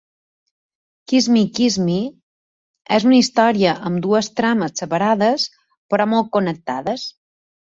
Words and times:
"Kiss 1.11 1.25
Me, 1.33 1.43
Kiss 1.59 1.75
Me" 1.89 1.97
és 2.99 3.05
una 3.09 3.19
història 3.19 3.75
amb 3.91 4.01
dues 4.09 4.33
trames 4.41 4.75
separades, 4.83 5.47
però 5.93 6.09
molt 6.15 6.33
connectades. 6.39 7.07